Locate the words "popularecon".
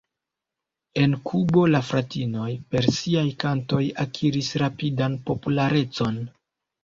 5.31-6.19